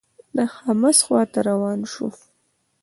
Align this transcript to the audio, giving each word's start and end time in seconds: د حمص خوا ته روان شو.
د 0.35 0.37
حمص 0.55 0.97
خوا 1.05 1.21
ته 1.31 1.39
روان 1.49 1.79
شو. 1.91 2.07